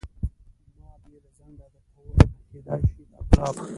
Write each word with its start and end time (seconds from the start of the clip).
ما 0.79 0.91
بې 1.01 1.15
له 1.23 1.29
ځنډه 1.37 1.67
درته 1.73 1.91
وویل 2.05 2.31
کېدای 2.51 2.81
شي 2.93 3.03
دا 3.09 3.17
ګلاب. 3.29 3.55